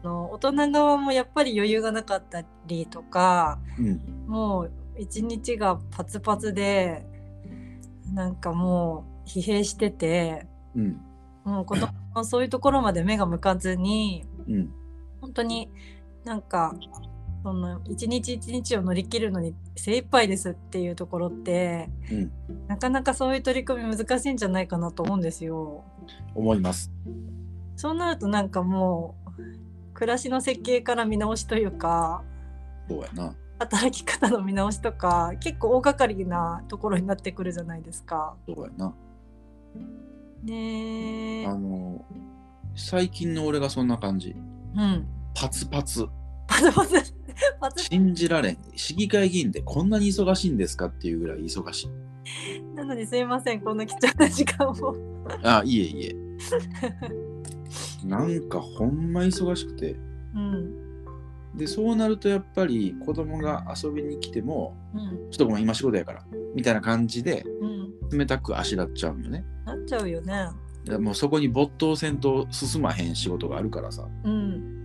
[0.03, 4.01] あの大人側もやっぱり余裕がなかったりとかうんうん。
[4.29, 7.07] もう一日がパツパツで
[8.12, 11.01] なんかもう疲弊しててうん。
[11.44, 14.70] もう子供のそういうところまで目が向かずにうん。
[15.20, 15.70] 本当に
[16.25, 16.75] なんか
[17.42, 22.31] その一日一日を乗り切るのに精一杯ですっていうところってうん
[22.68, 25.85] なかなかそういう取り組み難しいんじゃないかなと思うんですよ。
[26.35, 26.90] 思います。
[27.76, 29.42] そうなるとなんかもう
[29.94, 32.22] 暮らしの設計から見直しというか
[32.88, 33.35] そうやな。
[33.59, 38.35] 働き方の見直しとか結構大掛かりなところになってくるじゃないですか。
[38.46, 38.94] そうやな。
[40.42, 41.46] ねえ。
[41.46, 42.05] あの
[42.74, 44.35] 最近の俺がそんな感じ。
[44.76, 45.07] うん。
[45.35, 46.09] パツパツ。
[46.51, 47.15] パツパツ
[47.61, 48.59] パツ信じられん。
[48.75, 52.63] 市議会議員ってこんなに忙しいんですかっていうぐらい忙しい。
[52.75, 54.75] なのにすいませんこんな貴重な時間を。
[55.43, 56.17] あ、いえいえ。
[58.05, 59.97] なんかほんま忙しくて。
[60.35, 60.75] うん。
[61.57, 65.31] で、そうなるとやっぱり子供が遊びに来ても、うん。
[65.31, 66.25] ちょっとごめん、今仕事やから。
[66.55, 68.19] みたいな感じでうん。
[68.19, 69.45] 冷たくあしらっちゃうんよね。
[69.65, 70.49] なっちゃうよね。
[70.99, 74.09] もうそこに没頭せんと進まへん仕事があるからさ。
[74.25, 74.80] うん。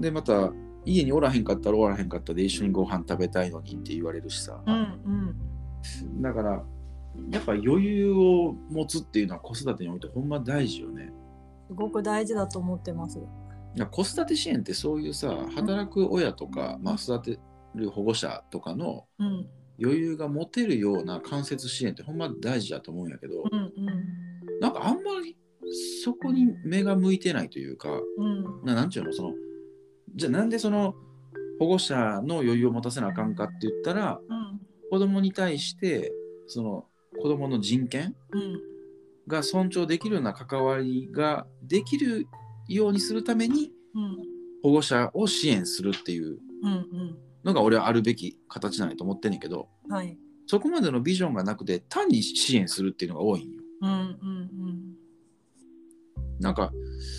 [0.00, 0.52] で、また
[0.84, 4.62] 家におらへんかったらおらへんかったで一緒にご飯食べたいのにって言われるしさ。
[4.66, 4.74] うん。
[4.74, 6.22] うん。
[6.22, 6.64] だから、
[7.30, 11.12] やっぱ余裕を持つっていうのは子育てにおいてほんま大事よね。
[11.68, 13.18] すごく大事だと思ってます。
[13.90, 17.40] 子育て支援ってそういうさ、働く親とか、まあ、育て
[17.74, 19.48] る保護者とかのうん。
[19.82, 23.58] 余裕が持てるような間接支援ってほんま大事だと思うんやけど、うん。
[23.58, 24.60] うん。
[24.60, 25.36] なんかあんまり
[26.04, 28.64] そこに目が向いてないというか、うん。
[28.64, 29.34] ななんちゅうの、その、
[30.14, 30.94] じゃあなんでその
[31.58, 34.60] 保護者の余裕を持たせなあかんかって言ったら、うん。
[34.90, 36.12] 子供に対して、
[36.46, 36.86] その
[37.20, 38.60] 子供の人権うん。
[39.26, 42.26] が尊重できるような関わりができる
[42.68, 44.16] ようにするためにうん。
[44.62, 47.18] 保護者を支援するっていううん。
[47.44, 49.92] のが俺はあるべき形なんやと思ってんねんけどうん。
[49.92, 50.18] はい。
[50.46, 53.60] そこまでのビジョンがなくて単に支援するっていうのが多いんよ。
[53.82, 53.90] うん。
[53.90, 54.94] うん。
[56.40, 56.72] なんか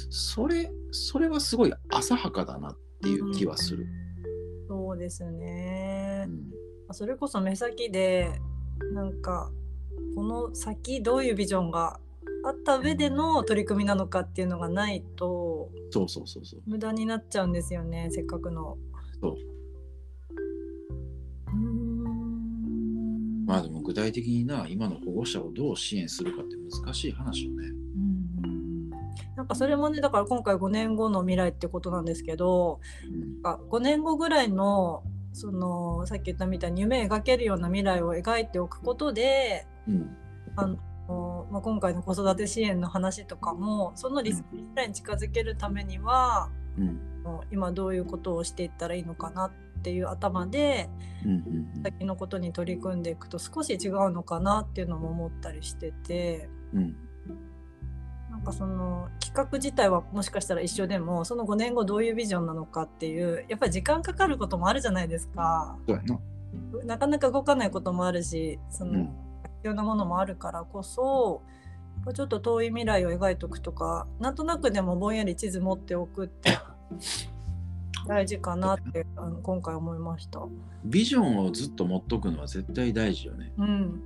[0.09, 3.87] それそれはすごい浅はかだなっていう気はする。
[4.67, 6.25] そうですうね。
[6.25, 6.51] ん
[6.91, 8.29] それこそ目先で
[8.93, 9.51] なんか
[10.15, 11.99] この先どういうビジョンが
[12.43, 18.77] あった上での取り組みなのかっていうのがないとそうそうそうそう無駄になっちゃうんですよねせっかくの。
[19.21, 19.35] そう
[23.45, 27.84] まあでも具体的にな今の保護者をどう支援するかって難しい話よねうんうんうん
[29.35, 33.41] なんかそれもねだから今回5年後の未来ってことなんですけどうん。
[33.41, 40.17] なんか5年後ぐらいのそのさっき言ったみたいに夢描けるような未来を描いておくことでうん。
[40.57, 46.99] あの、まあ、今回の子育て支援の話とかもその理想の未来に近づけるためにはうん。
[47.23, 49.51] もう今どういうことをしていったらいいのかなっ
[49.81, 50.89] ていう頭で
[51.25, 56.49] うんうん先のことに取り組んでいくと少し違うのかなっていうのも思ったりしてて
[58.45, 65.77] かその企画自体はもしかしたら一緒でもその5年後どういうビジョンなのかっていうやっぱり時間かかることもあるじゃないですか。
[65.87, 66.19] そうやな
[66.85, 69.25] なかなか動かないこともあるしその、うん
[69.65, 71.41] 必要なものもあるからこそ
[72.13, 76.59] ちょっと遠い未来を描いておくとかなんとなくでもぼんやり地図持っておくって
[78.07, 80.39] 大事かなってあの今回思いました。
[80.83, 84.01] ビジョンをずっと持っとくのは絶対大事よねうん、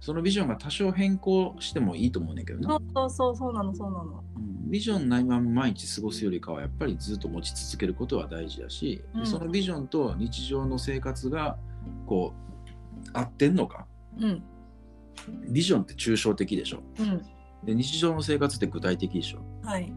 [0.00, 2.78] そのビジョンが多少変更してもいいと思うねんだけどな。
[2.94, 4.24] そうそうそうそうなのそうなの。
[4.36, 4.70] うん。
[4.70, 9.26] ビジョンないまま毎日過ごすよりかはやっぱりずっと持ち続けることは大事だし、うん。
[9.26, 11.58] そのビジョンと日常の生活が
[12.06, 12.32] こ
[13.06, 13.86] う合ってんのか。
[14.20, 14.42] うん。
[15.48, 16.82] ビジョンって抽象的でしょ。
[17.00, 17.22] うん。
[17.64, 19.40] で日常の生活って具体的でしょ。
[19.64, 19.92] はい。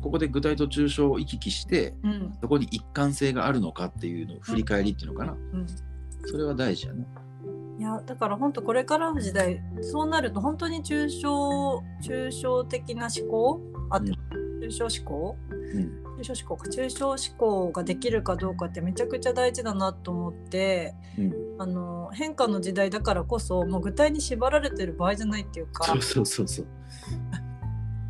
[0.00, 2.32] ここで具体と抽象を行き来してうん。
[2.40, 5.66] そこに一貫性があるのかっていうのを振り返りっていうのかな、うん。
[6.24, 7.04] それは大事やな。
[7.78, 13.60] いやだから本当これからの時代そうなると本当に抽象抽象的な思考
[13.90, 14.12] あって、
[14.62, 15.36] 抽象思考？
[15.50, 16.04] うん。
[16.20, 16.70] 抽象思考か。
[16.70, 25.84] 抽象思考ができるかどうかってめちゃくちゃ大事だなと思ってうん、あの変化の時代だからこそもう具体に縛られてる場合じゃないっていうか。
[25.84, 26.66] そうそうそうそう。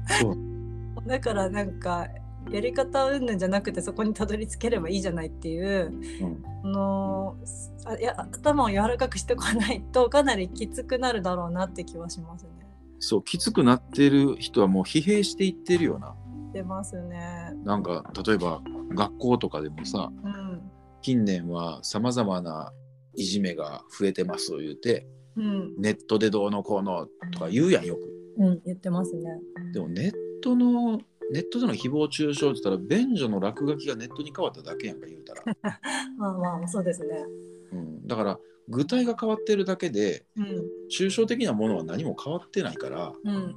[0.20, 0.36] そう。
[1.06, 2.08] だからなんか
[2.50, 7.36] やり方云々じゃなくてそこにたどり着ければいいじゃないっていううんあの
[7.86, 12.50] あいや頭を柔らかくしてこないとかなりきつくなるだろうなって気はしますね。
[13.00, 16.14] そうきつくなってる人はもう疲弊していってるよな。
[16.52, 17.52] 出ますね。
[17.64, 18.62] なんか例えば
[18.94, 20.60] 学校とかでもさうん
[21.02, 22.72] 近年はさまざまな
[23.14, 28.00] いじめが増えてますと言うてうんネットでどうのこうのとか言うやんよく。
[28.38, 29.38] うん言ってますね。
[29.72, 31.00] でもネットの
[31.32, 35.42] ネットでの誹謗中傷って言ったら便所の落書きがネットに変わっただけやんか言うたら。
[36.18, 37.24] まあまあそうですね。
[37.72, 40.46] うん、だから具体が変わってるだけでうん
[40.90, 43.56] 抽象的なものは何も変わってないからうん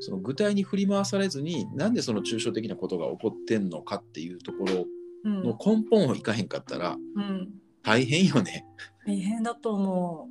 [0.00, 4.86] その具体に振り回されずになんでその抽象的なことが起こってんのかっていうところ
[5.24, 8.66] うんの根本をいかへんかったらうん大変よね。
[9.06, 10.28] 大変だと思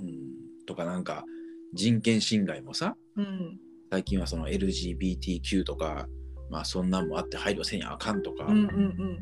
[0.00, 1.24] うん、とかなんか
[1.72, 3.20] 人権侵害もさう。
[3.20, 3.60] うん
[3.90, 6.06] 最近はその LGBTQ とか
[6.48, 9.18] まあそんなんもあって配慮せんやあかんとか、うんうん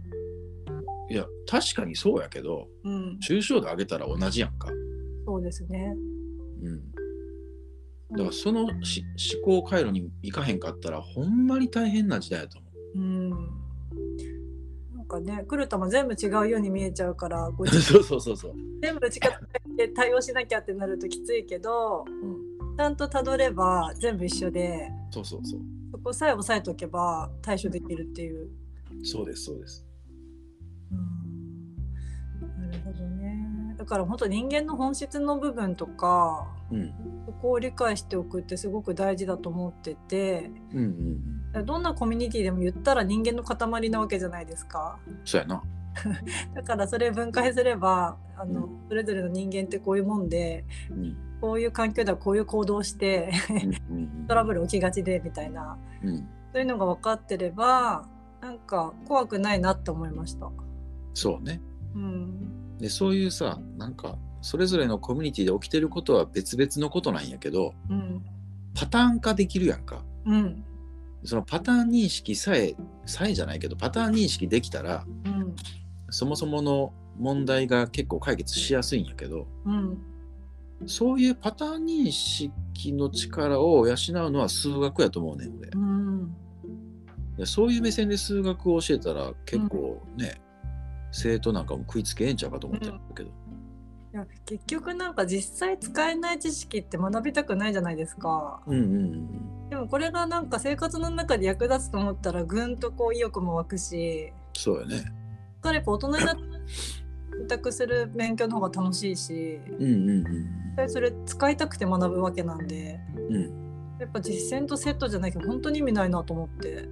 [1.11, 4.68] いや確かにそうやけどうんうん抽象度上げたら同じやんか。
[5.24, 5.94] そうですね。
[6.62, 6.83] うん
[8.11, 9.02] だからそのし
[9.42, 12.98] 思考回路にいかへんかったらほんまに大変な時代やと思う。
[12.98, 18.52] うんなんかね来る球全部違うように見えちゃうからこう そうそうそうそう。
[18.83, 22.47] 全部力で対応しなきゃってなるときついけどうん、
[22.78, 25.60] ちゃんとたどれば全部一緒でそうそうそう。
[25.90, 28.50] そこさえ押さえておけば対処できるっていう。
[29.02, 29.84] そうですそうです。
[30.92, 33.74] うんなるほどね。
[33.76, 36.94] だから本当人間の本質の部分とかうん。
[37.26, 41.20] そこを理解しておくってすごく大事だと思っててうんうん
[41.56, 41.66] うん。
[41.66, 45.00] どんなコミュニティでも言ったら人間の塊なわけじゃないですか。
[45.24, 45.64] そうやな。
[46.54, 48.88] だからそれ分解すればあの、うん。
[48.88, 51.16] それぞれの人間ってこういうもんでうん。
[51.40, 53.30] こういう環境ではこういう行動をして
[54.26, 55.78] トラブル起きがちでみたいな。
[56.02, 56.16] うん。
[56.16, 58.08] そういうのが分かってれば
[58.40, 60.50] なんか怖くないなって思いました。
[61.14, 61.61] そうね。
[61.94, 68.22] うん、でそういうさなんかそれぞれのコミュニティで起きてることは別々のことなんやけどうん、
[68.74, 70.05] パターン化できるやんか。
[70.26, 70.64] うん、
[71.24, 72.74] そのパターン認識さえ
[73.07, 75.57] さえじゃないけどパターン認識できたらうん、
[76.11, 79.98] そもそもの問題が結構解決しやすいんやけどうん、
[80.86, 83.96] そういうパターン認識の力を養う
[84.30, 85.70] のは数学やと思うねん俺。
[85.74, 86.36] うん、
[87.36, 90.40] でそういう目線で数学を教えたら結構ね、
[91.11, 93.32] 生徒なんかも食いつけえんちゃうかと思ってるんだけど、い
[94.12, 98.61] や結局なんか実際使えない知識って学びたくないじゃないですか。
[98.66, 104.32] うん、うんうんでもこれがなんか生活の中で役立つと思ったらぐんとこう意欲も湧くし。
[104.54, 105.12] そうよね
[105.64, 106.42] やっぱ大人になって
[107.38, 116.88] 選択する勉強の方が楽しいしうんうんそれ使いたくて学ぶわけなんでうんうんやっぱ実践とセットじゃなきゃ本当に意味ないなと思って。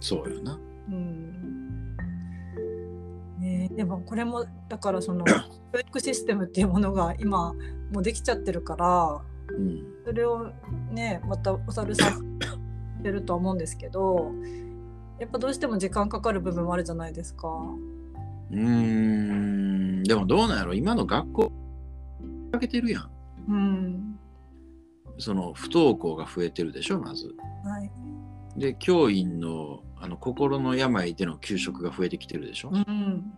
[0.00, 0.58] そうよな。
[0.88, 1.96] うん
[3.38, 5.24] ねえ、でもこれもだからその
[5.72, 7.54] 教育システムっていうものが今
[7.92, 9.20] もうできちゃってるから
[9.56, 9.84] うん。
[10.04, 10.50] それを
[10.90, 12.38] ねまたお猿さん
[13.04, 14.32] やるとは思うんですけど
[15.18, 17.48] やっぱどうしても時間かかる部分もあるじゃないですか。
[18.52, 20.02] うーん。
[20.02, 20.74] でもどうなんやろ。
[20.74, 21.52] 今の学校
[22.52, 23.10] かけてるやん。
[23.48, 24.18] うん。
[25.18, 27.34] その不登校が増えてるでしょまず。
[27.64, 27.90] はい。
[28.56, 33.32] で教員のあの心の病での給食が増えてきてるでしょ、うん。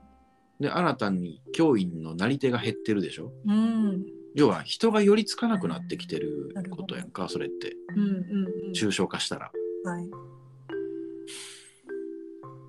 [0.60, 3.32] で新たに教員のなり手が減ってるでしょ。
[3.46, 4.04] うん。
[4.34, 7.76] 要は人が寄りつかなくなってきてることやんかそれって。
[7.94, 8.72] うんうんうん。
[8.72, 9.50] 抽象化したら。
[9.84, 10.08] はい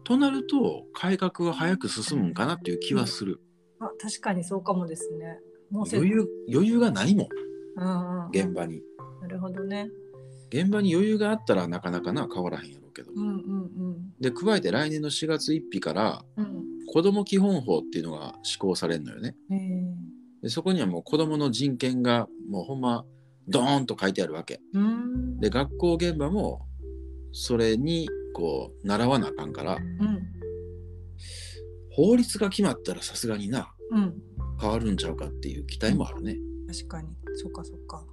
[0.04, 3.41] となると改革は早く進むんかなっていう気はする。
[3.80, 5.39] あ確かにそうかもですね。
[5.72, 7.28] もうせ余裕余裕がないもん
[7.76, 8.82] うんうん、現場に。
[9.22, 9.89] なるほどね。
[10.49, 13.12] 現場に余裕があったらなかなかな変わらへんやろうけど。
[13.14, 19.36] うんうんで加えて来年の4月1日からうん子ども基本法っていうのが施行されるのよね。
[20.41, 23.06] でそこにはもう子どもの人権がもうほんま
[23.47, 24.62] ドーンと書いてあるわけ。
[24.76, 26.68] ー、うんで学校現場も
[27.34, 30.30] それにこう習わなあかんからうん
[31.96, 34.14] 法律が決まったらさすがになうん
[34.60, 36.38] 変わるんちゃうかっていう期待もあるね。
[36.68, 37.10] 確かに。
[37.36, 38.06] そっかそっか。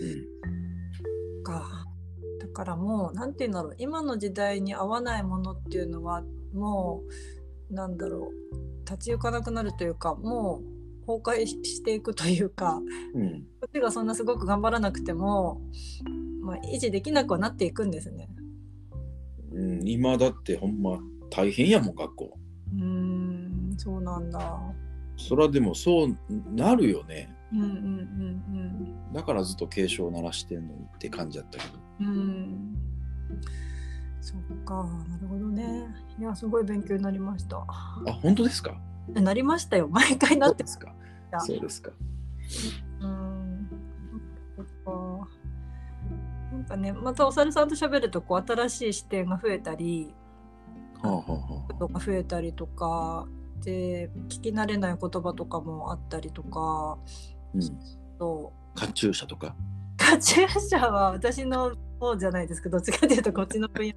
[0.00, 1.84] うん、か。
[2.40, 3.74] だからもうなんて言うんだろう。
[3.78, 6.22] 今の時代に合わないものっていうのは
[6.54, 7.02] も
[7.70, 8.58] うなんだろう。
[8.90, 10.62] 立ち行かなくなるというかも
[11.04, 12.80] う崩壊していくというか
[13.14, 15.60] うん、こっちがそんなすごく頑張らなくても、
[16.40, 18.30] まあ、維持できなくはなっていくんですね。
[19.52, 20.98] うん、今だってほんま
[21.30, 22.38] 大変やもん学校。
[22.74, 24.60] うーんそうなんだ。
[25.16, 26.16] そらでもそう
[26.54, 27.34] なるよね。
[27.52, 31.78] うんうんうんだからずっと警鐘を鳴らしてんのにって感じだったけど。
[32.00, 32.06] うん。
[32.06, 32.78] うん。
[34.20, 35.86] そっか、なるほどね。
[36.18, 37.56] いや、すごい勉強になりました。
[37.58, 38.78] あ本当ですか？
[39.16, 39.88] えなりましたよ。
[39.88, 40.94] 毎回なってですか
[41.30, 41.40] た。
[41.40, 41.90] そうですか。
[43.00, 43.27] うん。
[46.58, 50.12] なんかね、またお猿さんと喋ると、こう新しい視点が増えたり、
[51.00, 53.28] ことが増えたりとか。
[53.62, 56.98] で、聞き慣れない言葉とかもあったりとか。
[57.54, 57.60] うん、
[58.18, 58.52] と。
[58.74, 59.54] カチューシャとか？
[59.96, 63.94] カチューシャは私の方じゃないですけど、どっちかというとこっちの分野。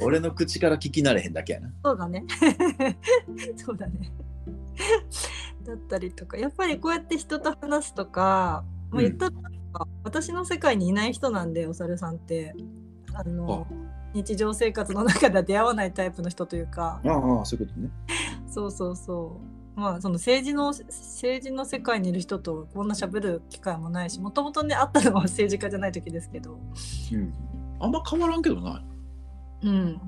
[0.00, 1.70] 俺の口から聞き慣れへんだけやな。
[1.84, 2.24] そうだね。
[3.56, 4.12] そうだね。
[5.64, 9.32] だったりとか、やっぱりこうやって人と話すとか、まあ、言ったら、
[10.04, 12.54] 私の世界にいない人なんで、お猿さんって。
[13.16, 13.66] あの
[14.12, 17.90] 日常生活の中では出会わないタイプの人というか、ああ、そういうことね。
[18.48, 19.40] そうそうそ
[19.76, 19.80] う。
[19.80, 26.60] まあその政治の政治の世界にいる人とこんな喋る機会もないしもともとね会ったのは政治家じゃない時ですけど
[27.12, 27.34] うん。
[27.80, 28.84] あんま変わらんけどな。
[29.62, 30.00] うん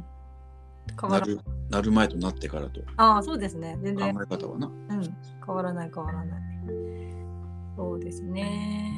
[1.00, 4.66] 変わらなるなる前となってからとああそうですね全考え然方はな。
[4.68, 6.40] うん、変わらない変わらない。
[7.76, 8.96] そうですね。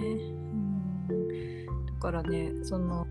[1.09, 3.07] うん、だからね、その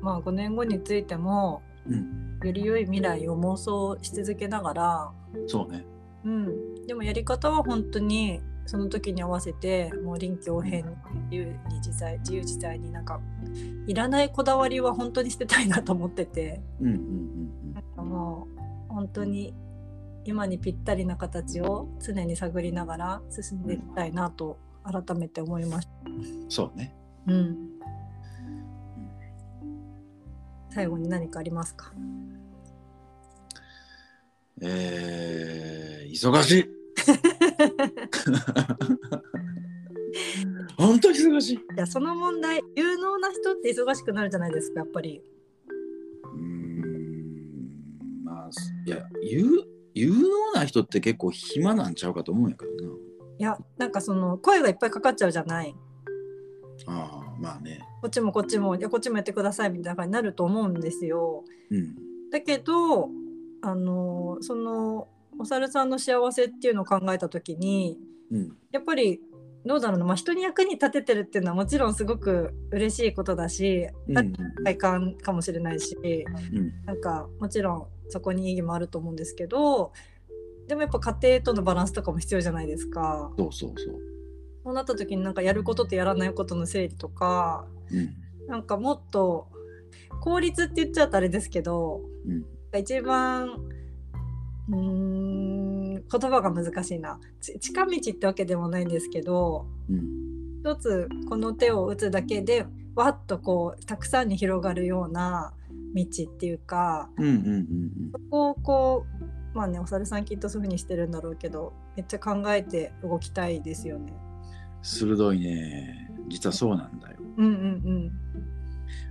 [0.00, 5.12] まあ5年後についても、うんより良い未来を妄想し続けながら、
[5.48, 5.84] そうね。
[6.24, 10.90] うん、でもやり方は本当にその時に合わせてもう臨機応変に
[11.30, 13.20] 自由に自在自由自在になんか
[13.86, 16.60] いらないこだわりは本当に捨てたいなと思ってて。
[16.80, 17.38] うんうんうん
[17.74, 18.48] なんかも
[18.90, 19.54] う本当に
[20.24, 25.92] 今にぴったりな形を常に探りながら進んでいきたいなと改めて思いました。
[26.06, 26.50] うん。
[26.50, 26.94] そうね。
[27.28, 27.56] うん、
[30.70, 31.92] 最後に何かありますか？
[34.62, 36.64] えー、忙しい。
[40.76, 41.56] 本当に忙しい。
[41.56, 45.22] いやその問題有能な人って忙しくなるじゃないですかやっぱり。
[46.34, 48.24] うーん。
[48.24, 48.50] まあ、
[48.86, 49.62] いや、有
[49.94, 52.78] 有能な人って結構暇なんちゃうかと思うんやけどな。
[53.38, 55.74] いやなんかその声がいっぱいかかっちゃうじゃない。
[56.86, 57.80] ああ、まあね。
[58.00, 61.44] こっちもこっちもいやこっちもやってくださいみたいな感じになると思うんですよ。
[61.70, 61.96] うん。
[62.30, 63.08] だけど
[63.62, 65.08] あのその
[65.38, 67.98] お猿さんの幸せっていうのを考えた時に
[68.30, 68.56] うん。
[68.70, 69.20] やっぱり
[69.64, 74.18] どうだろうな、まあ、人に役に立ててるっていうのはもちろんすごく嬉しいことだしうん。
[74.18, 74.32] うん
[74.64, 75.96] 快感かもしれないし
[76.52, 76.84] うん。
[76.84, 79.92] なんかもちろんそこに意義もあると思うんですけど
[80.68, 83.32] でもやっぱ家庭とのバランスとかも必要じゃないですか。
[83.38, 84.07] そうそうそう。
[84.68, 88.14] そうなった時になんかやることとやらないことの整理とかうん。
[88.46, 89.48] なんかもっと
[90.20, 92.44] 効率って言っちゃうとあれですけどうん。
[92.78, 93.48] 一番
[94.68, 100.60] うーん言葉が難しいなち近道ってわけでもないんですけどうん。
[100.60, 105.54] 一つこの手を打つだけでわっとこうたくさんに広がるような
[105.94, 109.06] 道っていうかうんうんうんそこをこ
[109.54, 114.12] うまあねお猿さんきっとそういうふうにしてるんだろうけどめっちゃ考えて動きたいですよね。
[114.82, 116.10] 鋭いね。
[116.28, 117.16] 実はそうなんだよ。
[117.36, 118.12] うんうん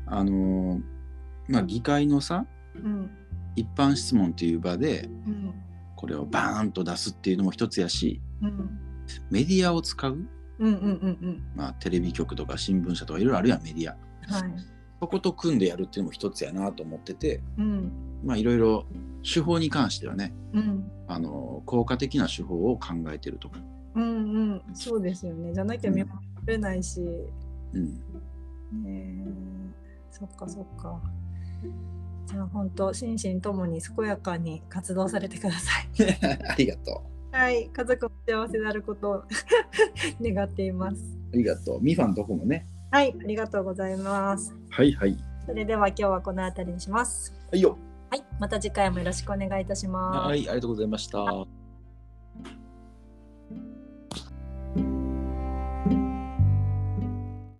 [0.06, 0.82] あのー
[1.50, 2.46] まあ議会のさ
[2.76, 2.86] うん。
[2.86, 3.12] うん
[3.56, 5.54] 一般質問っていう場でうん。
[5.96, 8.80] これをバーンと出すっていうのも一つやしうん。
[9.32, 10.28] メディアを使う、うん
[10.60, 11.44] うんうんうん。
[11.56, 13.98] まあ、テレビ局とか新聞社とかいろいろあるやんメディア。
[14.32, 14.52] はい。
[15.00, 17.92] そこと組んでやるっていうのも一つやなと思っててうん。
[18.24, 18.86] まあいろいろ
[19.24, 20.92] 手法に関してはねうん。
[21.08, 23.60] あの効果的な手法を考えてるとか、
[23.98, 25.54] うんうんそうですよね。
[25.54, 27.02] じゃなきゃ見守れないし、
[27.74, 27.94] うん、
[28.84, 29.48] ねえ。
[30.12, 31.02] そっかそっか。
[32.28, 35.90] じゃあ本当心身ともに健やかに活動されてください。
[36.48, 37.70] ありがとはい。
[37.70, 39.24] 家族も幸せであることを
[40.22, 40.96] 願っています。
[40.96, 41.82] うありがとう。
[41.82, 42.68] ミファンとこもね。
[42.92, 43.16] はい。
[43.20, 44.56] ありがとうございます。
[44.70, 45.18] はいはい。
[45.46, 47.34] それでは今日はこの辺りにします。
[47.52, 47.78] はいよ。
[48.10, 48.24] はい。
[48.40, 50.28] また次回もよろしくお願いいたします。
[50.28, 51.57] はいありがとうございました